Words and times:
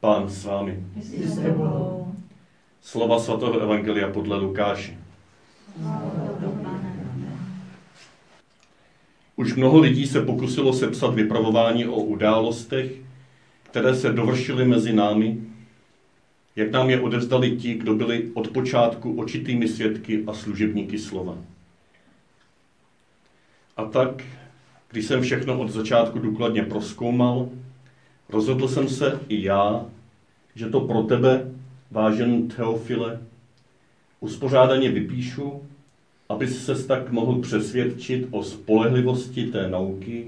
Pán 0.00 0.28
s 0.28 0.44
vámi. 0.44 0.84
Slova 2.80 3.18
svatého 3.18 3.60
Evangelia 3.60 4.08
podle 4.08 4.36
Lukáše. 4.36 4.98
Už 9.36 9.54
mnoho 9.54 9.78
lidí 9.78 10.06
se 10.06 10.22
pokusilo 10.22 10.72
sepsat 10.72 11.14
vypravování 11.14 11.86
o 11.86 11.96
událostech, 11.96 12.92
které 13.62 13.94
se 13.94 14.12
dovršily 14.12 14.64
mezi 14.64 14.92
námi, 14.92 15.40
jak 16.56 16.70
nám 16.70 16.90
je 16.90 17.00
odevzdali 17.00 17.56
ti, 17.56 17.74
kdo 17.74 17.94
byli 17.94 18.30
od 18.34 18.48
počátku 18.48 19.20
očitými 19.20 19.68
svědky 19.68 20.24
a 20.26 20.32
služebníky 20.32 20.98
slova. 20.98 21.38
A 23.76 23.84
tak, 23.84 24.24
když 24.90 25.06
jsem 25.06 25.22
všechno 25.22 25.60
od 25.60 25.70
začátku 25.70 26.18
důkladně 26.18 26.62
proskoumal, 26.62 27.48
rozhodl 28.32 28.68
jsem 28.68 28.88
se 28.88 29.20
i 29.28 29.42
já, 29.42 29.86
že 30.54 30.68
to 30.68 30.80
pro 30.80 31.02
tebe, 31.02 31.50
vážený 31.90 32.48
Teofile, 32.48 33.20
uspořádaně 34.20 34.90
vypíšu, 34.90 35.62
aby 36.28 36.48
se 36.48 36.86
tak 36.86 37.10
mohl 37.10 37.40
přesvědčit 37.40 38.28
o 38.30 38.42
spolehlivosti 38.42 39.46
té 39.46 39.68
nauky, 39.68 40.26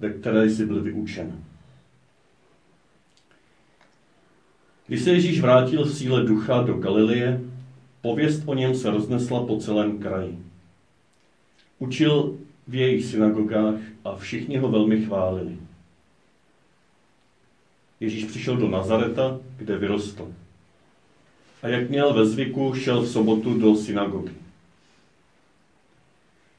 ve 0.00 0.10
které 0.10 0.50
jsi 0.50 0.66
byl 0.66 0.82
vyučen. 0.82 1.32
Když 4.86 5.02
se 5.02 5.10
Ježíš 5.10 5.40
vrátil 5.40 5.84
v 5.84 5.94
síle 5.94 6.24
ducha 6.24 6.62
do 6.62 6.74
Galileje, 6.74 7.40
pověst 8.02 8.42
o 8.46 8.54
něm 8.54 8.74
se 8.74 8.90
roznesla 8.90 9.46
po 9.46 9.56
celém 9.56 9.98
kraji. 9.98 10.38
Učil 11.78 12.38
v 12.68 12.74
jejich 12.74 13.04
synagogách 13.04 13.80
a 14.04 14.16
všichni 14.16 14.56
ho 14.56 14.68
velmi 14.68 15.04
chválili. 15.04 15.56
Ježíš 18.00 18.24
přišel 18.24 18.56
do 18.56 18.68
Nazareta, 18.68 19.38
kde 19.56 19.78
vyrostl. 19.78 20.32
A 21.62 21.68
jak 21.68 21.90
měl 21.90 22.14
ve 22.14 22.26
zvyku, 22.26 22.74
šel 22.74 23.02
v 23.02 23.08
sobotu 23.08 23.58
do 23.58 23.76
synagogy. 23.76 24.32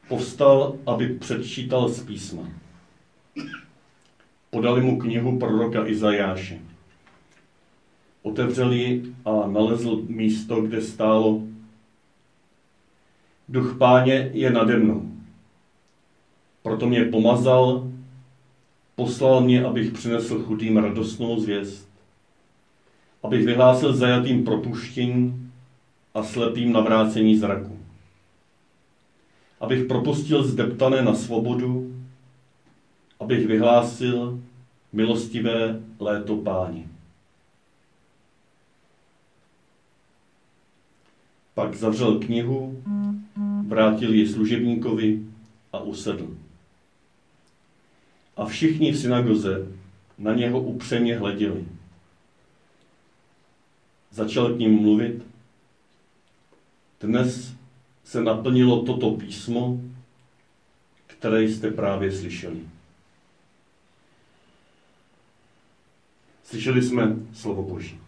Povstal, 0.08 0.75
aby 0.86 1.09
předčítal 1.09 1.89
z 1.89 2.03
písma. 2.03 2.50
Podali 4.50 4.81
mu 4.81 5.00
knihu 5.00 5.39
proroka 5.39 5.88
Izajáše. 5.88 6.59
Otevřel 8.22 8.73
ji 8.73 9.16
a 9.25 9.47
nalezl 9.47 10.02
místo, 10.08 10.62
kde 10.62 10.81
stálo 10.81 11.42
Duch 13.52 13.78
páně 13.78 14.30
je 14.34 14.52
nade 14.52 14.78
mnou. 14.78 15.12
Proto 16.64 16.89
mě 16.89 17.06
pomazal, 17.06 17.92
poslal 18.95 19.42
mě, 19.42 19.64
abych 19.64 19.92
přinesl 19.92 20.44
chudým 20.44 20.78
radostnou 20.78 21.39
zvěst, 21.39 21.89
abych 23.23 23.45
vyhlásil 23.45 23.94
zajatým 23.94 24.44
propuštění 24.45 25.52
a 26.14 26.23
slepým 26.23 26.73
navrácení 26.73 27.38
zraku, 27.38 27.80
abych 29.59 29.88
propustil 29.88 30.44
zdeptané 30.44 31.02
na 31.02 31.14
svobodu, 31.14 31.95
abych 33.19 33.47
vyhlásil 33.47 34.42
milostivé 34.94 35.81
léto 36.00 36.36
páni. 36.36 36.88
Pak 41.53 41.75
zavřel 41.75 42.19
knihu, 42.19 42.84
vrátil 43.67 44.14
ji 44.14 44.28
služebníkovi 44.28 45.22
a 45.73 45.80
usedl. 45.80 46.41
A 48.42 48.45
všichni 48.45 48.92
v 48.92 48.97
synagoze 48.97 49.67
na 50.17 50.34
něho 50.34 50.61
upřeně 50.61 51.17
hleděli. 51.17 51.66
Začal 54.11 54.53
k 54.53 54.58
ním 54.58 54.81
mluvit. 54.81 55.25
Dnes 57.02 57.53
se 58.03 58.23
naplnilo 58.23 58.81
toto 58.81 59.12
písmo, 59.12 59.81
které 61.07 61.44
jste 61.44 61.72
právě 61.72 62.12
slyšeli. 62.12 62.59
Slyšeli 66.44 66.81
jsme 66.81 67.16
slovo 67.34 67.63
Boží. 67.63 68.00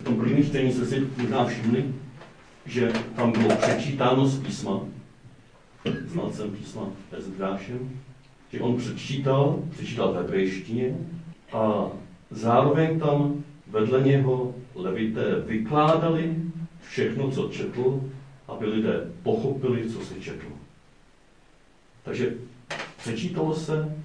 V 0.00 0.04
tom 0.04 0.16
prvním 0.16 0.44
čtení 0.44 0.72
jste 0.72 0.86
si 0.86 1.00
možná 1.00 1.44
všimli, 1.44 1.94
že 2.68 2.92
tam 3.16 3.32
bylo 3.32 3.56
přečítáno 3.56 4.26
z 4.26 4.42
písma, 4.42 4.80
znalcem 6.06 6.50
písma 6.50 6.82
Ezdrašem, 7.12 7.90
že 8.52 8.60
on 8.60 8.76
přečítal, 8.76 9.62
přečítal 9.70 10.12
v 10.12 10.16
hebrejštině 10.16 10.96
a 11.52 11.86
zároveň 12.30 13.00
tam 13.00 13.44
vedle 13.66 14.00
něho 14.00 14.54
levité 14.74 15.40
vykládali 15.40 16.36
všechno, 16.88 17.30
co 17.30 17.48
četl, 17.48 18.00
aby 18.48 18.66
lidé 18.66 19.10
pochopili, 19.22 19.90
co 19.90 20.00
se 20.00 20.20
četlo. 20.20 20.50
Takže 22.04 22.34
přečítalo 22.96 23.54
se 23.54 23.96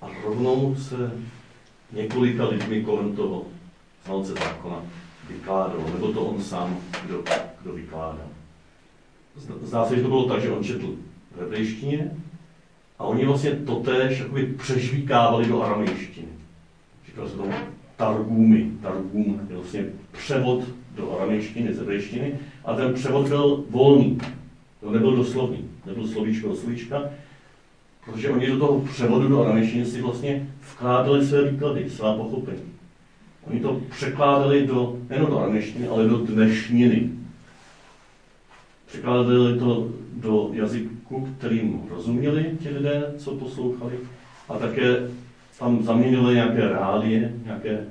a 0.00 0.06
rovnou 0.24 0.76
se 0.76 1.12
několika 1.92 2.48
lidmi 2.48 2.84
kolem 2.84 3.16
toho 3.16 3.44
znalce 4.04 4.32
zákona 4.32 4.82
vykládalo, 5.28 5.90
nebo 5.94 6.12
to 6.12 6.20
on 6.20 6.42
sám, 6.42 6.76
kdo, 7.06 7.22
kdo 7.62 7.72
vykládal. 7.72 8.28
Zdá 9.62 9.84
se, 9.84 9.96
že 9.96 10.02
to 10.02 10.08
bylo 10.08 10.28
tak, 10.28 10.42
že 10.42 10.50
on 10.50 10.64
četl 10.64 10.94
v 11.36 11.40
hebrejštině 11.40 12.10
a 12.98 13.04
oni 13.04 13.26
vlastně 13.26 13.50
totéž 13.50 14.22
přežvíkávali 14.56 15.46
do 15.48 15.62
aramejštiny. 15.62 16.28
Říkal 17.06 17.28
se 17.28 17.36
tomu 17.36 17.52
targumy. 17.96 18.70
Targum 18.82 19.40
je 19.50 19.56
vlastně 19.56 19.84
převod 20.12 20.64
do 20.96 21.16
aramejštiny, 21.16 21.74
z 21.74 21.78
hebrejštiny 21.78 22.38
a 22.64 22.74
ten 22.74 22.94
převod 22.94 23.28
byl 23.28 23.64
volný. 23.70 24.18
To 24.80 24.90
nebyl 24.90 25.16
doslovný, 25.16 25.70
nebyl 25.86 26.08
slovíčko 26.08 26.48
do 26.48 26.56
slovíčka, 26.56 27.02
protože 28.04 28.30
oni 28.30 28.46
do 28.46 28.58
toho 28.58 28.80
převodu 28.80 29.28
do 29.28 29.44
aramejštiny 29.44 29.86
si 29.86 30.02
vlastně 30.02 30.48
vkládali 30.72 31.26
své 31.26 31.50
výklady, 31.50 31.90
svá 31.90 32.16
pochopení. 32.16 32.73
Oni 33.46 33.60
to 33.60 33.80
překládali 33.90 34.66
do, 34.66 34.96
nejen 35.08 35.26
do 35.26 35.40
angličtiny, 35.40 35.88
ale 35.88 36.08
do 36.08 36.16
dnešniny. 36.16 37.10
Překládali 38.86 39.58
to 39.58 39.88
do 40.12 40.50
jazyku, 40.52 41.28
kterým 41.38 41.82
rozuměli 41.90 42.58
ti 42.62 42.68
lidé, 42.68 43.14
co 43.18 43.36
poslouchali, 43.36 43.98
a 44.48 44.58
také 44.58 45.08
tam 45.58 45.82
zaměnili 45.82 46.34
nějaké 46.34 46.68
reálie, 46.68 47.32
nějaké 47.44 47.86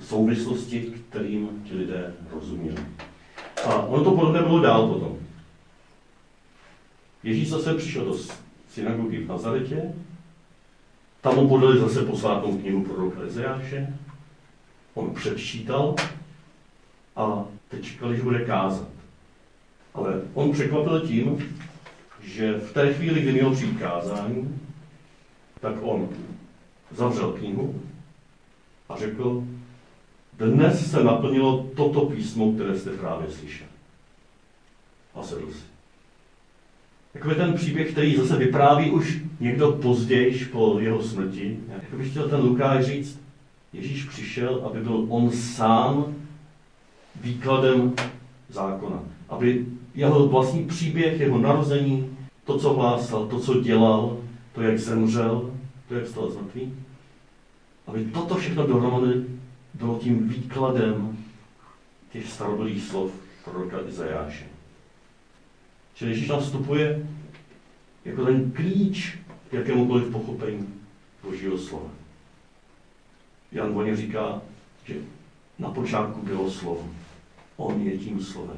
souvislosti, 0.00 0.80
kterým 0.80 1.48
ti 1.64 1.74
lidé 1.74 2.14
rozuměli. 2.30 2.78
A 3.64 3.82
ono 3.82 4.04
to 4.04 4.10
podobně 4.10 4.42
bylo 4.42 4.60
dál 4.60 4.88
potom. 4.88 5.16
Ježíš 7.22 7.48
zase 7.50 7.74
přišel 7.74 8.04
do 8.04 8.14
synagogy 8.68 9.18
v 9.18 9.28
Nazaretě, 9.28 9.82
tam 11.20 11.34
mu 11.34 11.48
podali 11.48 11.80
zase 11.80 12.02
posvátnou 12.02 12.56
knihu 12.56 12.84
proroka 12.84 13.20
Ezeáše, 13.22 13.94
on 14.98 15.14
předčítal 15.14 15.94
a 17.16 17.44
teď 17.68 17.84
čekal, 17.84 18.14
že 18.14 18.22
bude 18.22 18.44
kázat. 18.44 18.88
Ale 19.94 20.20
on 20.34 20.52
překvapil 20.52 21.00
tím, 21.00 21.56
že 22.22 22.58
v 22.58 22.72
té 22.72 22.94
chvíli, 22.94 23.20
kdy 23.20 23.32
měl 23.32 23.54
přijít 23.54 23.78
kázání, 23.78 24.60
tak 25.60 25.74
on 25.82 26.08
zavřel 26.90 27.32
knihu 27.32 27.82
a 28.88 28.96
řekl, 28.96 29.44
dnes 30.38 30.90
se 30.90 31.04
naplnilo 31.04 31.66
toto 31.76 32.06
písmo, 32.06 32.52
které 32.52 32.78
jste 32.78 32.90
právě 32.90 33.30
slyšeli. 33.30 33.70
A 35.14 35.22
sedl 35.22 35.52
si. 35.52 35.64
Takový 37.12 37.34
ten 37.34 37.52
příběh, 37.52 37.92
který 37.92 38.16
zase 38.16 38.36
vypráví 38.36 38.90
už 38.90 39.18
někdo 39.40 39.72
později 39.72 40.44
po 40.44 40.78
jeho 40.80 41.02
smrti. 41.02 41.58
Jak 41.68 41.98
bych 41.98 42.10
chtěl 42.10 42.28
ten 42.28 42.40
Lukáš 42.40 42.84
říct, 42.84 43.20
Ježíš 43.72 44.04
přišel, 44.04 44.62
aby 44.66 44.80
byl 44.80 45.06
on 45.08 45.30
sám 45.30 46.14
výkladem 47.20 47.94
zákona. 48.48 49.02
Aby 49.28 49.66
jeho 49.94 50.28
vlastní 50.28 50.64
příběh, 50.64 51.20
jeho 51.20 51.38
narození, 51.38 52.16
to, 52.44 52.58
co 52.58 52.72
hlásal, 52.72 53.26
to, 53.26 53.40
co 53.40 53.60
dělal, 53.60 54.18
to, 54.52 54.62
jak 54.62 54.78
zemřel, 54.78 55.50
to, 55.88 55.94
jak 55.94 56.06
stal 56.06 56.30
zmrtvý, 56.30 56.74
aby 57.86 58.04
toto 58.04 58.36
všechno 58.36 58.66
dohromady 58.66 59.24
bylo 59.74 59.98
tím 59.98 60.28
výkladem 60.28 61.18
těch 62.12 62.32
starobylých 62.32 62.84
slov 62.84 63.12
proroka 63.44 63.76
Izajáše. 63.88 64.46
Čili 65.94 66.10
Ježíš 66.10 66.28
tam 66.28 66.40
vstupuje 66.40 67.08
jako 68.04 68.24
ten 68.24 68.50
klíč 68.50 69.18
k 69.50 69.52
jakémukoliv 69.52 70.12
pochopení 70.12 70.66
Božího 71.22 71.58
slova. 71.58 71.90
Jan 73.52 73.72
Voně 73.72 73.96
říká, 73.96 74.40
že 74.84 74.94
na 75.58 75.70
počátku 75.70 76.22
bylo 76.22 76.50
slovo. 76.50 76.88
On 77.56 77.80
je 77.80 77.98
tím 77.98 78.22
slovem. 78.22 78.56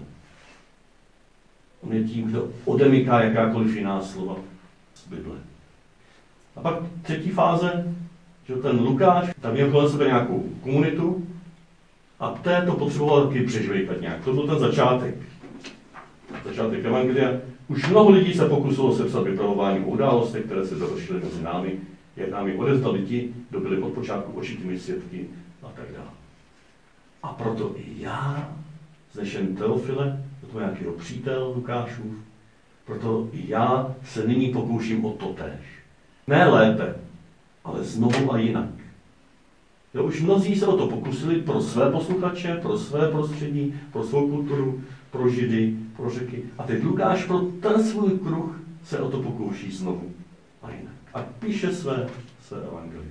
On 1.81 1.93
je 1.93 2.05
tím, 2.05 2.25
kdo 2.25 2.49
odemyká 2.65 3.23
jakákoliv 3.23 3.77
jiná 3.77 4.03
slova 4.03 4.37
z 4.95 5.09
Bible. 5.09 5.37
A 6.57 6.61
pak 6.61 6.75
třetí 7.03 7.31
fáze, 7.31 7.95
že 8.49 8.55
ten 8.55 8.81
Lukáš 8.81 9.31
tam 9.41 9.53
měl 9.53 9.71
kolem 9.71 9.89
sebe 9.89 10.07
nějakou 10.07 10.45
komunitu 10.63 11.27
a 12.21 12.31
té 12.31 12.63
to 12.67 12.75
potřeboval 12.75 13.27
taky 13.27 13.43
přežvejkat 13.43 14.01
nějak. 14.01 14.25
To 14.25 14.33
byl 14.33 14.47
ten 14.47 14.59
začátek. 14.59 15.15
Začátek 16.45 16.85
Evangelia. 16.85 17.33
Už 17.69 17.89
mnoho 17.89 18.11
lidí 18.11 18.35
se 18.35 18.49
pokusilo 18.49 18.95
sepsat 18.95 19.23
vypravování 19.23 19.85
o 19.85 19.89
událostech, 19.89 20.45
které 20.45 20.67
se 20.67 20.77
završily 20.77 21.21
mezi 21.21 21.43
námi, 21.43 21.81
jak 22.21 22.31
nám 22.31 22.49
je 22.49 22.55
odezdali 22.55 23.03
ti, 23.03 23.35
kdo 23.51 23.61
byli 23.61 23.83
od 23.83 23.93
počátku 23.93 24.33
očitými 24.33 24.79
svědky 24.79 25.27
a 25.63 25.67
tak 25.67 25.93
dále. 25.93 26.11
A 27.23 27.33
proto 27.33 27.73
i 27.77 27.85
já, 27.97 28.53
znešen 29.13 29.57
Teofile, 29.57 30.25
to 30.53 30.59
je 30.59 30.65
nějaký 30.65 30.85
přítel 30.99 31.53
Lukášův, 31.57 32.15
proto 32.85 33.29
i 33.33 33.51
já 33.51 33.95
se 34.05 34.27
nyní 34.27 34.53
pokouším 34.53 35.05
o 35.05 35.13
to 35.13 35.27
tež. 35.27 35.61
Ne 36.27 36.49
lépe, 36.49 36.95
ale 37.65 37.85
znovu 37.85 38.33
a 38.33 38.39
jinak. 38.39 38.69
Jo, 39.95 40.05
už 40.05 40.23
mnozí 40.23 40.57
se 40.57 40.67
o 40.67 40.77
to 40.77 40.87
pokusili 40.87 41.43
pro 41.43 41.61
své 41.61 41.91
posluchače, 41.91 42.55
pro 42.55 42.79
své 42.79 43.11
prostředí, 43.11 43.75
pro 43.93 44.05
svou 44.05 44.29
kulturu, 44.29 44.81
pro 45.11 45.29
židy, 45.29 45.77
pro 45.97 46.11
řeky. 46.11 46.43
A 46.59 46.63
teď 46.63 46.85
Lukáš 46.85 47.25
pro 47.25 47.39
ten 47.39 47.85
svůj 47.85 48.19
kruh 48.19 48.61
se 48.85 48.99
o 48.99 49.11
to 49.11 49.23
pokouší 49.23 49.73
znovu 49.73 50.13
a 50.63 50.71
jinak. 50.71 51.00
A 51.15 51.23
píše 51.23 51.73
své, 51.73 52.09
své 52.47 52.59
evangelium. 52.59 53.11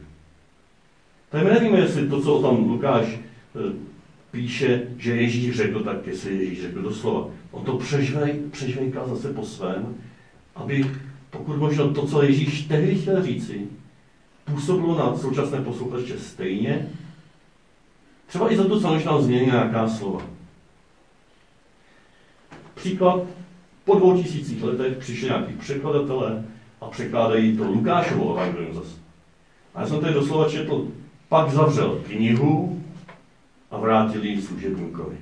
Tak 1.29 1.43
my 1.43 1.49
nevíme, 1.49 1.79
jestli 1.79 2.07
to, 2.07 2.21
co 2.21 2.41
tam 2.41 2.69
Lukáš 2.69 3.05
e, 3.07 3.19
píše, 4.31 4.87
že 4.97 5.15
Ježíš 5.15 5.55
řekl, 5.55 5.83
tak 5.83 6.07
jestli 6.07 6.37
Ježíš 6.37 6.61
řekl 6.61 6.81
doslova. 6.81 7.27
On 7.51 7.63
to 7.63 7.77
přežvej, 7.77 8.39
přežvejká 8.51 9.07
zase 9.07 9.33
po 9.33 9.45
svém, 9.45 9.95
aby 10.55 10.91
pokud 11.29 11.57
možno 11.57 11.93
to, 11.93 12.07
co 12.07 12.23
Ježíš 12.23 12.61
tehdy 12.61 12.95
chtěl 12.95 13.23
říci, 13.23 13.67
působilo 14.45 14.97
na 14.97 15.17
současné 15.17 15.61
posluchače 15.61 16.19
stejně, 16.19 16.89
třeba 18.27 18.51
i 18.53 18.57
za 18.57 18.67
to, 18.67 18.81
co 18.81 18.99
nám 19.05 19.21
změní 19.21 19.45
nějaká 19.45 19.89
slova. 19.89 20.21
Příklad, 22.75 23.23
po 23.85 23.95
dvou 23.95 24.21
tisících 24.21 24.63
letech 24.63 24.97
přišli 24.97 25.27
nějaký 25.27 25.53
překladatelé 25.53 26.45
a 26.81 26.87
překládají 26.87 27.57
to 27.57 27.63
Lukášovo 27.63 28.33
evangelium 28.33 28.73
zase. 28.73 28.95
A 29.75 29.81
já 29.81 29.87
jsem 29.87 30.01
tady 30.01 30.13
doslova 30.13 30.49
četl, 30.49 30.87
pak 31.29 31.49
zavřel 31.49 32.01
knihu 32.07 32.83
a 33.71 33.77
vrátil 33.77 34.25
ji 34.25 34.41
služebníkovi. 34.41 35.17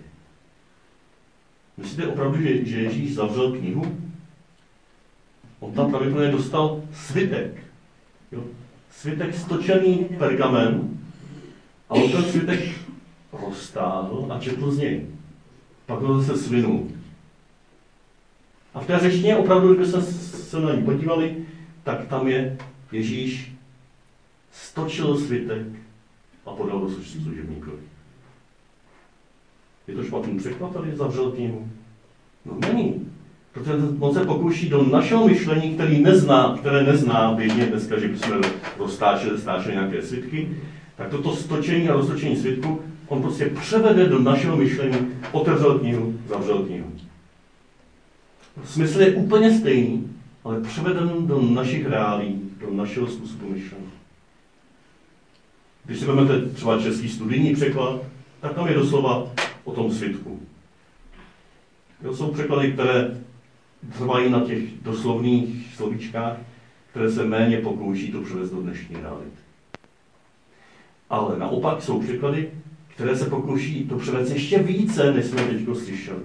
Myslíte 1.78 2.08
opravdu, 2.08 2.42
že, 2.42 2.66
že 2.66 2.82
Ježíš 2.82 3.16
zavřel 3.16 3.52
knihu? 3.52 3.98
On 5.60 5.72
tam 5.72 5.92
pravděpodobně 5.92 6.32
dostal 6.32 6.82
svitek. 6.94 7.64
Jo? 8.32 8.44
Svitek 8.92 9.36
stočený 9.36 10.06
pergamen 10.18 11.00
a 11.90 11.94
on 11.94 12.12
ten 12.12 12.24
svitek 12.24 12.60
roztáhl 13.32 14.28
a 14.30 14.40
četl 14.40 14.72
z 14.72 14.78
něj. 14.78 15.06
Pak 15.86 16.00
ho 16.00 16.22
zase 16.22 16.44
svinul. 16.44 16.88
A 18.74 18.80
v 18.80 18.88
té 18.88 19.00
řečtině 19.00 19.38
opravdu, 19.38 19.74
když 19.74 19.88
jsme 19.88 20.02
se 20.48 20.60
na 20.60 20.76
ní 20.76 20.84
podívali, 20.84 21.36
tak 21.84 22.08
tam 22.08 22.28
je 22.28 22.58
Ježíš 22.92 23.52
stočil 24.52 25.18
svitek 25.18 25.68
a 26.46 26.52
podal 26.52 26.80
do 26.80 26.90
služebníkovi. 26.90 27.78
Je 29.88 29.96
to 29.96 30.04
špatný 30.04 30.38
překlad 30.38 30.74
tady, 30.74 30.96
zavřel 30.96 31.32
knihu? 31.32 31.68
No 32.46 32.58
není. 32.60 33.08
Protože 33.54 33.74
on 34.00 34.14
se 34.14 34.26
pokouší 34.26 34.70
do 34.70 34.84
našeho 34.84 35.28
myšlení, 35.28 35.74
který 35.74 36.02
nezná, 36.02 36.58
které 36.60 36.84
nezná 36.84 37.34
běžně 37.34 37.66
dneska, 37.66 38.00
že 38.00 38.08
bychom 38.08 38.42
roztáčeli, 38.78 39.40
stáčeli 39.40 39.76
nějaké 39.76 40.02
svitky, 40.02 40.58
tak 40.96 41.10
toto 41.10 41.36
stočení 41.36 41.90
a 41.90 41.94
roztočení 41.94 42.36
svitku 42.36 42.82
on 43.08 43.22
prostě 43.22 43.46
převede 43.46 44.06
do 44.06 44.20
našeho 44.20 44.58
myšlení, 44.58 44.98
otevřel 45.32 45.80
knihu, 45.80 46.20
zavřel 46.28 46.58
knihu. 46.58 46.92
Smysl 48.66 49.02
je 49.02 49.16
úplně 49.16 49.58
stejný, 49.58 50.17
ale 50.48 50.62
převeden 50.62 51.28
do 51.28 51.42
našich 51.42 51.86
reálí, 51.86 52.42
do 52.60 52.74
našeho 52.74 53.08
způsobu 53.08 53.50
myšlení. 53.50 53.92
Když 55.86 56.00
si 56.00 56.06
vezmete 56.06 56.42
třeba 56.50 56.82
český 56.82 57.10
studijní 57.10 57.54
překlad, 57.54 58.02
tak 58.42 58.54
tam 58.54 58.68
je 58.68 58.74
doslova 58.74 59.32
o 59.64 59.72
tom 59.72 59.92
svitku. 59.92 60.40
To 62.02 62.16
jsou 62.16 62.32
překlady, 62.32 62.72
které 62.72 63.22
trvají 63.98 64.30
na 64.30 64.42
těch 64.42 64.64
doslovných 64.82 65.76
slovíčkách, 65.76 66.38
které 66.92 67.12
se 67.12 67.26
méně 67.26 67.58
pokouší 67.58 68.12
to 68.12 68.22
převést 68.22 68.52
do 68.52 68.62
dnešní 68.62 68.96
reality. 68.96 69.38
Ale 71.10 71.40
naopak 71.40 71.82
jsou 71.82 72.02
překlady, 72.02 72.52
které 72.88 73.16
se 73.16 73.30
pokouší 73.30 73.88
to 73.88 73.98
převést 73.98 74.32
ještě 74.32 74.60
více, 74.60 75.14
než 75.14 75.26
jsme 75.26 75.44
teď 75.44 75.66
slyšeli. 75.74 76.24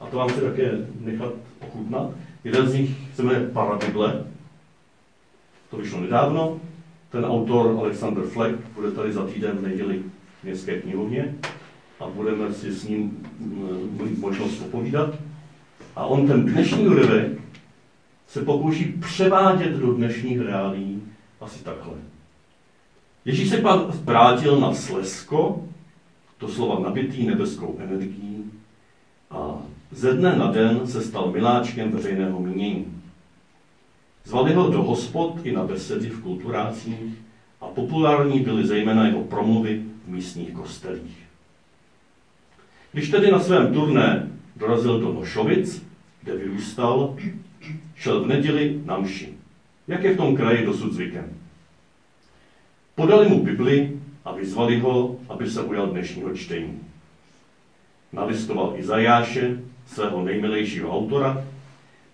A 0.00 0.06
to 0.06 0.16
vám 0.16 0.28
chci 0.28 0.40
také 0.40 0.86
nechat 1.00 1.32
ochutnat. 1.60 2.10
Jeden 2.44 2.68
z 2.68 2.74
nich 2.74 2.90
se 3.14 3.22
jmenuje 3.22 3.48
Parabible. 3.48 4.24
To 5.70 5.76
vyšlo 5.76 6.00
nedávno. 6.00 6.60
Ten 7.10 7.24
autor 7.24 7.76
Alexander 7.78 8.24
Fleck 8.24 8.58
bude 8.74 8.90
tady 8.90 9.12
za 9.12 9.26
týden 9.26 9.56
v 9.56 9.62
neděli 9.62 10.02
v 10.40 10.44
městské 10.44 10.80
knihovně 10.80 11.34
a 12.00 12.06
budeme 12.06 12.52
si 12.52 12.72
s 12.72 12.88
ním 12.88 13.02
mm, 13.38 13.98
mít 14.02 14.18
možnost 14.18 14.58
popovídat. 14.58 15.14
A 15.96 16.04
on 16.04 16.26
ten 16.26 16.46
dnešní 16.46 16.88
úryvek 16.88 17.32
se 18.28 18.42
pokouší 18.42 18.84
převádět 18.84 19.72
do 19.72 19.92
dnešních 19.92 20.40
reálí 20.40 21.02
asi 21.40 21.64
takhle. 21.64 21.94
Ježíš 23.24 23.48
se 23.48 23.56
pak 23.56 23.94
vrátil 23.94 24.60
na 24.60 24.74
Slesko, 24.74 25.64
to 26.38 26.48
slova 26.48 26.80
nabitý 26.80 27.26
nebeskou 27.26 27.78
energií, 27.78 28.50
a 29.30 29.62
ze 29.92 30.12
dne 30.12 30.36
na 30.36 30.50
den 30.50 30.86
se 30.86 31.02
stal 31.02 31.30
miláčkem 31.30 31.90
veřejného 31.90 32.40
mínění. 32.40 33.02
Zvali 34.24 34.54
ho 34.54 34.70
do 34.70 34.82
hospod 34.82 35.40
i 35.44 35.52
na 35.52 35.64
besedy 35.64 36.08
v 36.08 36.22
kulturácích 36.22 37.14
a 37.60 37.66
populární 37.66 38.40
byly 38.40 38.66
zejména 38.66 39.06
jeho 39.06 39.24
promluvy 39.24 39.82
v 40.04 40.10
místních 40.10 40.52
kostelích. 40.52 41.18
Když 42.92 43.10
tedy 43.10 43.30
na 43.30 43.40
svém 43.40 43.74
turné 43.74 44.28
dorazil 44.56 45.00
do 45.00 45.12
Nošovic, 45.12 45.86
kde 46.22 46.36
vyrůstal, 46.36 47.16
šel 47.94 48.24
v 48.24 48.26
neděli 48.26 48.80
na 48.84 48.98
mši, 48.98 49.34
jak 49.88 50.04
je 50.04 50.14
v 50.14 50.16
tom 50.16 50.36
kraji 50.36 50.66
dosud 50.66 50.92
zvykem. 50.92 51.24
Podali 52.94 53.28
mu 53.28 53.42
Bibli 53.42 54.00
a 54.24 54.32
vyzvali 54.32 54.80
ho, 54.80 55.16
aby 55.28 55.50
se 55.50 55.62
ujal 55.62 55.86
dnešního 55.86 56.34
čtení. 56.34 56.80
Nalistoval 58.12 58.74
Izajáše, 58.76 59.60
svého 59.94 60.24
nejmilejšího 60.24 60.98
autora, 60.98 61.44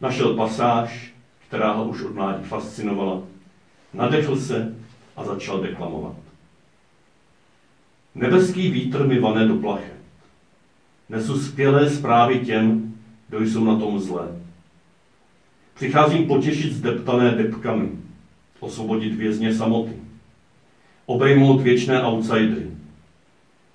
našel 0.01 0.35
pasáž, 0.35 1.13
která 1.49 1.73
ho 1.73 1.85
už 1.85 2.03
od 2.03 2.15
mládí 2.15 2.45
fascinovala, 2.45 3.23
nadechl 3.95 4.37
se 4.37 4.75
a 5.17 5.25
začal 5.25 5.61
deklamovat. 5.61 6.17
Nebeský 8.15 8.71
vítr 8.71 9.07
mi 9.07 9.21
vane 9.21 9.49
do 9.49 9.55
plachet. 9.55 9.97
Nesu 11.09 11.39
skvělé 11.39 11.91
zprávy 11.91 12.39
těm, 12.39 12.95
kdo 13.29 13.41
jsou 13.41 13.65
na 13.65 13.79
tom 13.79 14.01
zlé. 14.01 14.29
Přicházím 15.75 16.27
potěšit 16.27 16.73
zdeptané 16.73 17.31
depkami, 17.31 17.89
osvobodit 18.61 19.15
vězně 19.15 19.55
samoty, 19.55 19.93
obejmout 21.07 21.61
věčné 21.61 22.03
outsidery, 22.03 22.71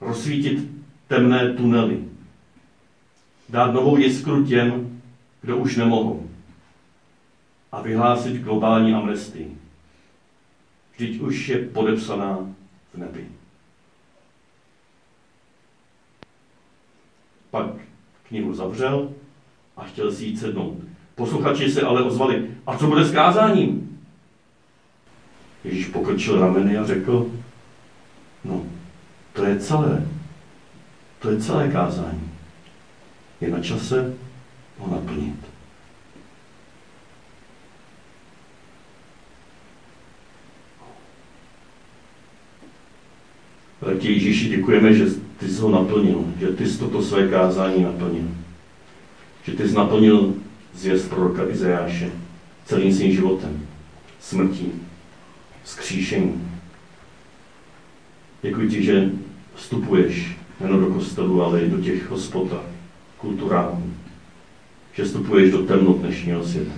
rozsvítit 0.02 0.68
temné 1.08 1.54
tunely, 1.54 2.11
dát 3.52 3.74
novou 3.74 3.98
jiskru 3.98 4.46
těm, 4.46 5.02
kdo 5.42 5.58
už 5.58 5.78
nemohou 5.78 6.30
a 7.72 7.82
vyhlásit 7.82 8.42
globální 8.42 8.94
amnestii. 8.94 9.58
Vždyť 10.94 11.22
už 11.22 11.48
je 11.48 11.58
podepsaná 11.58 12.38
v 12.94 12.98
nebi. 12.98 13.28
Pak 17.52 17.66
knihu 18.28 18.54
zavřel 18.54 19.10
a 19.78 19.84
chtěl 19.84 20.12
si 20.12 20.26
jít 20.26 20.40
sednout. 20.40 20.78
Posluchači 21.16 21.72
se 21.72 21.82
ale 21.82 22.04
ozvali, 22.04 22.50
a 22.68 22.78
co 22.78 22.88
bude 22.88 23.06
s 23.06 23.14
kázáním? 23.14 24.00
Ježíš 25.64 25.88
pokrčil 25.88 26.40
rameny 26.40 26.78
a 26.78 26.86
řekl, 26.86 27.32
no, 28.44 28.66
to 29.34 29.46
je 29.46 29.60
celé. 29.60 30.08
To 31.20 31.32
je 31.32 31.42
celé 31.42 31.72
kázání. 31.72 32.31
Je 33.42 33.50
na 33.50 33.60
čase 33.60 34.14
ho 34.78 34.96
naplnit. 34.96 35.36
Ti 44.00 44.12
Ježíši 44.12 44.50
děkujeme, 44.50 44.94
že 44.94 45.06
ty 45.40 45.50
jsi 45.50 45.62
ho 45.62 45.70
naplnil, 45.70 46.26
že 46.40 46.48
ty 46.48 46.68
jsi 46.68 46.80
toto 46.80 47.04
své 47.04 47.28
kázání 47.28 47.84
naplnil. 47.84 48.28
Že 49.44 49.52
ty 49.52 49.70
jsi 49.70 49.76
naplnil 49.76 50.34
zvěst 50.74 51.10
proroka 51.10 51.50
Izajáše 51.50 52.12
celým 52.66 52.94
svým 52.94 53.12
životem. 53.12 53.68
smrti, 54.20 54.72
vzkříšení. 55.64 56.48
Děkuji 58.42 58.70
ti, 58.70 58.84
že 58.84 59.10
vstupuješ 59.56 60.38
nejen 60.60 60.80
do 60.80 60.88
kostelu, 60.88 61.44
ale 61.44 61.62
i 61.62 61.70
do 61.70 61.82
těch 61.82 62.10
hospod 62.10 62.54
kulturálních. 63.22 63.94
Že 64.94 65.04
vstupuješ 65.04 65.52
do 65.52 65.66
temnot 65.66 65.98
dnešního 65.98 66.44
světa. 66.44 66.72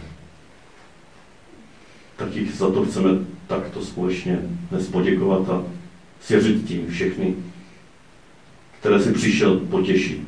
Tak 2.16 2.30
ti 2.30 2.52
za 2.52 2.72
to 2.72 2.86
chceme 2.86 3.10
takto 3.48 3.86
společně 3.86 4.40
dnes 4.72 4.88
poděkovat 4.88 5.50
a 5.50 5.64
svěřit 6.22 6.68
ti 6.68 6.86
všechny, 6.90 7.36
které 8.80 9.00
si 9.00 9.14
přišel 9.14 9.60
potěšit, 9.60 10.22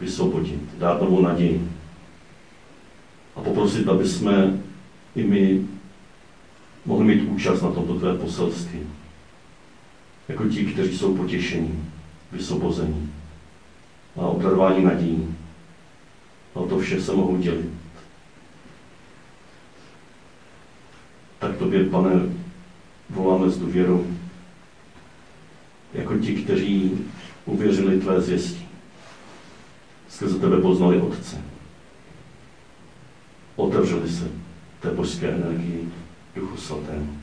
vysvobodit, 0.00 0.60
dát 0.78 1.02
novou 1.02 1.20
naději. 1.20 1.68
A 3.36 3.40
poprosit, 3.40 3.88
aby 3.88 4.08
jsme 4.08 4.60
i 5.16 5.22
my 5.22 5.66
mohli 6.86 7.04
mít 7.04 7.28
účast 7.28 7.62
na 7.62 7.70
tomto 7.70 7.94
tvé 7.94 8.14
poselství. 8.14 8.80
Jako 10.28 10.48
ti, 10.48 10.64
kteří 10.64 10.98
jsou 10.98 11.16
potěšení, 11.16 11.84
vysvobození 12.32 13.12
a 14.16 14.20
obdarování 14.20 14.84
nadějí. 14.84 15.35
A 16.56 16.68
to 16.68 16.78
vše 16.78 17.02
se 17.02 17.12
mohou 17.12 17.36
dělit. 17.36 17.70
Tak 21.38 21.56
tobě, 21.56 21.84
pane, 21.84 22.10
voláme 23.10 23.50
s 23.50 23.58
důvěrou, 23.58 24.06
jako 25.94 26.18
ti, 26.18 26.34
kteří 26.34 26.98
uvěřili 27.44 28.00
tvé 28.00 28.20
zvěstí. 28.20 28.68
Skrze 30.08 30.38
tebe 30.38 30.60
poznali 30.60 31.00
Otce. 31.00 31.42
Otevřeli 33.56 34.10
se 34.10 34.28
té 34.80 34.90
božské 34.90 35.28
energii 35.28 35.88
Duchu 36.36 36.56
Svatému. 36.56 37.18